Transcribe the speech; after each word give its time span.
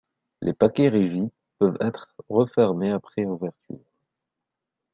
Les 0.41 0.53
paquets 0.53 0.89
rigides 0.89 1.29
peuvent 1.59 1.77
être 1.79 2.15
refermés 2.27 2.89
après 2.89 3.23
ouverture. 3.25 3.85